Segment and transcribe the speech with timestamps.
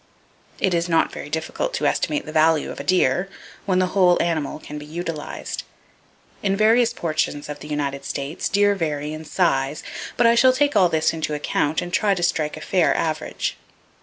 [0.57, 3.29] It is not very difficult to estimate the value of a deer,
[3.67, 5.61] when the whole animal can be utilized.
[6.41, 9.83] In various portions of the United States, deer vary in size,
[10.17, 13.57] but I shall take all this into account, and try to strike a fair average.